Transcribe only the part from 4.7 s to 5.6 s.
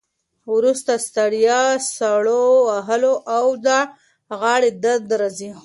درد راځي.